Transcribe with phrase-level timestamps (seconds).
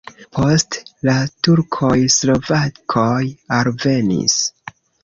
[0.35, 0.77] Post
[1.09, 1.15] la
[1.49, 3.25] turkoj slovakoj
[3.61, 4.43] alvenis.